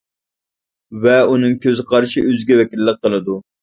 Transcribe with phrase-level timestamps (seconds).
[1.03, 3.43] ۋە ئۇنىڭ كۆز قارىشى ئۆزىگە ۋەكىللىك قىلىدۇ.